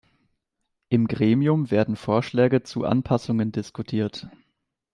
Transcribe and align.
Im 0.89 1.07
Gremium 1.07 1.69
werden 1.69 1.95
Vorschläge 1.95 2.63
zu 2.63 2.85
Anpassungen 2.85 3.51
diskutiert. 3.51 4.27